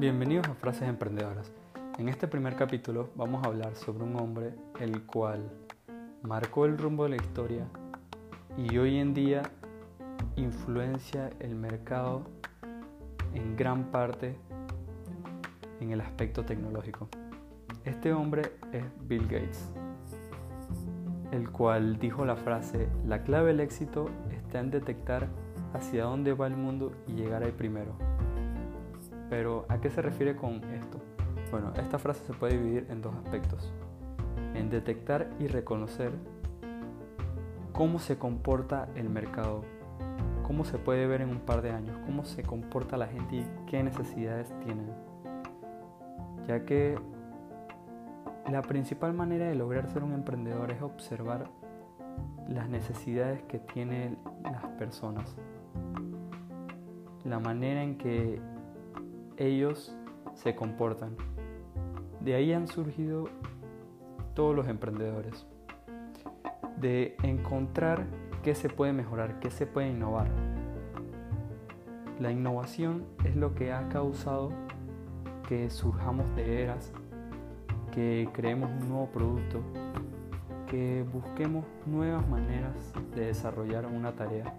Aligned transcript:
Bienvenidos 0.00 0.48
a 0.48 0.54
Frases 0.54 0.88
Emprendedoras. 0.88 1.52
En 1.98 2.08
este 2.08 2.26
primer 2.26 2.56
capítulo 2.56 3.10
vamos 3.16 3.44
a 3.44 3.48
hablar 3.48 3.76
sobre 3.76 4.02
un 4.02 4.16
hombre 4.16 4.54
el 4.80 5.02
cual 5.02 5.52
marcó 6.22 6.64
el 6.64 6.78
rumbo 6.78 7.04
de 7.04 7.10
la 7.10 7.16
historia 7.16 7.66
y 8.56 8.78
hoy 8.78 8.96
en 8.96 9.12
día 9.12 9.42
influencia 10.36 11.28
el 11.38 11.54
mercado 11.54 12.22
en 13.34 13.54
gran 13.56 13.90
parte 13.90 14.38
en 15.80 15.90
el 15.90 16.00
aspecto 16.00 16.46
tecnológico. 16.46 17.06
Este 17.84 18.14
hombre 18.14 18.52
es 18.72 18.84
Bill 19.06 19.24
Gates, 19.24 19.70
el 21.30 21.50
cual 21.50 21.98
dijo 21.98 22.24
la 22.24 22.36
frase, 22.36 22.88
la 23.06 23.22
clave 23.22 23.48
del 23.48 23.60
éxito 23.60 24.08
está 24.30 24.60
en 24.60 24.70
detectar 24.70 25.28
hacia 25.74 26.04
dónde 26.04 26.32
va 26.32 26.46
el 26.46 26.56
mundo 26.56 26.90
y 27.06 27.16
llegar 27.16 27.42
ahí 27.42 27.52
primero. 27.52 27.92
Pero, 29.30 29.64
¿a 29.68 29.80
qué 29.80 29.88
se 29.88 30.02
refiere 30.02 30.36
con 30.36 30.62
esto? 30.74 31.00
Bueno, 31.50 31.72
esta 31.76 31.98
frase 31.98 32.24
se 32.26 32.34
puede 32.34 32.58
dividir 32.58 32.86
en 32.90 33.00
dos 33.00 33.14
aspectos. 33.14 33.72
En 34.54 34.68
detectar 34.68 35.30
y 35.38 35.46
reconocer 35.46 36.12
cómo 37.72 37.98
se 38.00 38.18
comporta 38.18 38.88
el 38.96 39.08
mercado, 39.08 39.62
cómo 40.42 40.64
se 40.64 40.78
puede 40.78 41.06
ver 41.06 41.22
en 41.22 41.30
un 41.30 41.40
par 41.40 41.62
de 41.62 41.70
años, 41.70 41.96
cómo 42.04 42.24
se 42.24 42.42
comporta 42.42 42.96
la 42.96 43.06
gente 43.06 43.36
y 43.36 43.46
qué 43.66 43.82
necesidades 43.82 44.52
tienen. 44.64 44.92
Ya 46.46 46.64
que 46.64 46.98
la 48.50 48.62
principal 48.62 49.14
manera 49.14 49.46
de 49.46 49.54
lograr 49.54 49.88
ser 49.88 50.02
un 50.02 50.12
emprendedor 50.12 50.72
es 50.72 50.82
observar 50.82 51.48
las 52.48 52.68
necesidades 52.68 53.42
que 53.44 53.60
tienen 53.60 54.18
las 54.42 54.64
personas, 54.76 55.36
la 57.24 57.38
manera 57.38 57.82
en 57.84 57.96
que 57.96 58.40
ellos 59.40 59.96
se 60.34 60.54
comportan. 60.54 61.16
De 62.20 62.34
ahí 62.34 62.52
han 62.52 62.68
surgido 62.68 63.24
todos 64.34 64.54
los 64.54 64.68
emprendedores, 64.68 65.46
de 66.76 67.16
encontrar 67.22 68.04
qué 68.42 68.54
se 68.54 68.68
puede 68.68 68.92
mejorar, 68.92 69.40
qué 69.40 69.50
se 69.50 69.66
puede 69.66 69.88
innovar. 69.88 70.28
La 72.20 72.30
innovación 72.30 73.06
es 73.24 73.34
lo 73.34 73.54
que 73.54 73.72
ha 73.72 73.88
causado 73.88 74.50
que 75.48 75.70
surjamos 75.70 76.36
de 76.36 76.62
eras, 76.62 76.92
que 77.92 78.28
creemos 78.34 78.70
un 78.70 78.90
nuevo 78.90 79.06
producto, 79.06 79.60
que 80.66 81.04
busquemos 81.10 81.64
nuevas 81.86 82.28
maneras 82.28 82.92
de 83.14 83.26
desarrollar 83.26 83.86
una 83.86 84.12
tarea. 84.12 84.54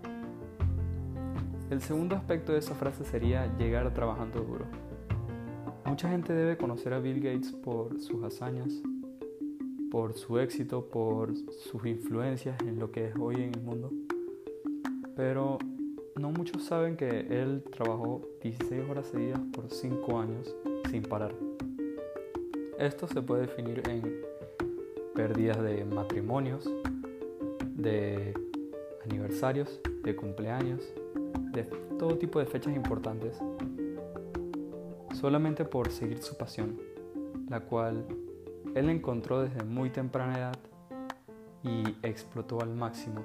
El 1.72 1.80
segundo 1.81 2.17
aspecto 2.17 2.52
de 2.52 2.59
esa 2.59 2.75
frase 2.75 3.05
sería 3.05 3.47
llegar 3.58 3.94
trabajando 3.94 4.41
duro. 4.41 4.66
Mucha 5.86 6.09
gente 6.09 6.33
debe 6.33 6.58
conocer 6.58 6.94
a 6.94 7.00
Bill 7.00 7.22
Gates 7.22 7.53
por 7.53 7.97
sus 8.02 8.22
hazañas, 8.25 8.83
por 9.89 10.14
su 10.17 10.38
éxito, 10.38 10.89
por 10.89 11.33
sus 11.33 11.86
influencias 11.86 12.59
en 12.64 12.77
lo 12.77 12.92
que 12.92 13.08
es 13.08 13.16
hoy 13.17 13.36
en 13.36 13.53
el 13.53 13.61
mundo. 13.61 13.89
Pero 15.16 15.59
no 16.17 16.31
muchos 16.31 16.61
saben 16.66 16.97
que 16.97 17.22
él 17.30 17.64
trabajó 17.72 18.22
16 18.44 18.89
horas 18.89 19.08
seguidas 19.08 19.39
por 19.53 19.69
5 19.69 20.19
años 20.19 20.53
sin 20.89 21.03
parar. 21.03 21.33
Esto 22.80 23.08
se 23.08 23.22
puede 23.22 23.44
definir 23.44 23.81
en 23.88 24.19
pérdidas 25.16 25.64
de 25.64 25.86
matrimonios, 25.86 26.69
de 27.75 28.33
aniversarios, 29.05 29.80
de 30.03 30.17
cumpleaños, 30.17 30.81
de 31.52 31.64
todo 31.98 32.18
tipo 32.18 32.40
de 32.40 32.46
fechas 32.46 32.76
importantes, 32.76 33.40
solamente 35.20 35.66
por 35.66 35.92
seguir 35.92 36.22
su 36.22 36.38
pasión, 36.38 36.80
la 37.50 37.62
cual 37.62 38.06
él 38.76 38.89
encontró 38.89 39.42
desde 39.42 39.64
muy 39.64 39.90
temprana 39.90 40.38
edad 40.38 40.60
y 41.64 41.84
explotó 42.04 42.61
al 42.61 42.73
máximo. 42.73 43.23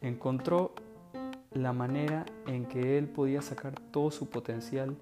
Encontró 0.00 0.74
la 1.52 1.72
manera 1.72 2.24
en 2.46 2.66
que 2.66 2.98
él 2.98 3.08
podía 3.08 3.42
sacar 3.42 3.74
todo 3.90 4.10
su 4.10 4.28
potencial 4.28 4.96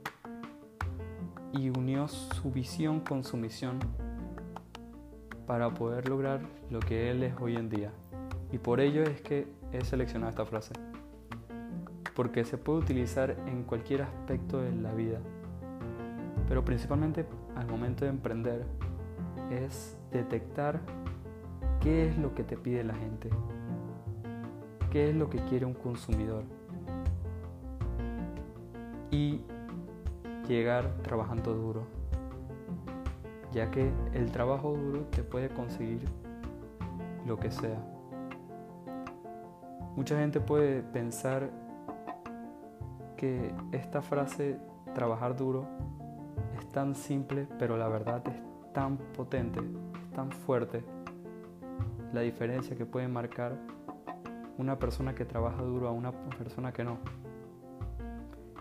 y 1.52 1.68
unió 1.70 2.08
su 2.08 2.50
visión 2.50 3.00
con 3.00 3.24
su 3.24 3.36
misión 3.36 3.78
para 5.46 5.72
poder 5.74 6.08
lograr 6.08 6.40
lo 6.70 6.80
que 6.80 7.10
él 7.10 7.22
es 7.22 7.34
hoy 7.40 7.56
en 7.56 7.68
día. 7.68 7.92
Y 8.52 8.58
por 8.58 8.80
ello 8.80 9.02
es 9.02 9.22
que 9.22 9.46
he 9.72 9.82
seleccionado 9.82 10.30
esta 10.30 10.44
frase. 10.44 10.74
Porque 12.14 12.44
se 12.44 12.58
puede 12.58 12.80
utilizar 12.80 13.30
en 13.46 13.64
cualquier 13.64 14.02
aspecto 14.02 14.60
de 14.60 14.70
la 14.72 14.92
vida. 14.92 15.18
Pero 16.48 16.62
principalmente 16.62 17.24
al 17.56 17.66
momento 17.66 18.04
de 18.04 18.10
emprender 18.10 18.66
es 19.50 19.96
detectar 20.10 20.80
qué 21.80 22.08
es 22.08 22.18
lo 22.18 22.34
que 22.34 22.44
te 22.44 22.58
pide 22.58 22.84
la 22.84 22.94
gente. 22.94 23.30
Qué 24.90 25.08
es 25.08 25.16
lo 25.16 25.30
que 25.30 25.38
quiere 25.46 25.64
un 25.64 25.72
consumidor. 25.72 26.44
Y 29.10 29.40
llegar 30.46 30.92
trabajando 31.02 31.54
duro. 31.54 31.86
Ya 33.52 33.70
que 33.70 33.90
el 34.12 34.30
trabajo 34.30 34.76
duro 34.76 35.06
te 35.10 35.22
puede 35.22 35.48
conseguir 35.48 36.04
lo 37.26 37.38
que 37.38 37.50
sea. 37.50 37.91
Mucha 39.96 40.18
gente 40.18 40.40
puede 40.40 40.82
pensar 40.82 41.50
que 43.16 43.54
esta 43.72 44.02
frase, 44.02 44.58
trabajar 44.94 45.36
duro, 45.36 45.66
es 46.58 46.66
tan 46.68 46.94
simple, 46.94 47.46
pero 47.58 47.76
la 47.76 47.88
verdad 47.88 48.22
es 48.26 48.40
tan 48.72 48.96
potente, 48.96 49.60
tan 50.14 50.30
fuerte 50.30 50.82
la 52.12 52.20
diferencia 52.20 52.76
que 52.76 52.86
puede 52.86 53.08
marcar 53.08 53.56
una 54.58 54.78
persona 54.78 55.14
que 55.14 55.24
trabaja 55.24 55.62
duro 55.62 55.88
a 55.88 55.92
una 55.92 56.12
persona 56.12 56.72
que 56.72 56.84
no. 56.84 56.98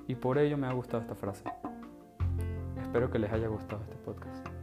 Y 0.07 0.15
por 0.15 0.37
ello 0.37 0.57
me 0.57 0.67
ha 0.67 0.73
gustado 0.73 1.01
esta 1.01 1.15
frase. 1.15 1.43
Espero 2.81 3.09
que 3.09 3.19
les 3.19 3.31
haya 3.31 3.47
gustado 3.47 3.81
este 3.83 3.95
podcast. 3.95 4.60